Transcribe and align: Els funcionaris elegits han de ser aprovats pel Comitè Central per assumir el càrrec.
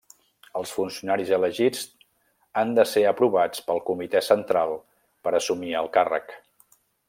Els 0.59 0.69
funcionaris 0.77 1.33
elegits 1.37 1.83
han 2.61 2.73
de 2.79 2.87
ser 2.93 3.03
aprovats 3.11 3.61
pel 3.69 3.83
Comitè 3.91 4.25
Central 4.31 4.75
per 5.29 5.37
assumir 5.43 5.77
el 5.85 5.93
càrrec. 6.01 6.39